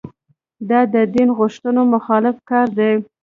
[0.69, 2.91] دا د دین غوښتنو مخالف کار دی.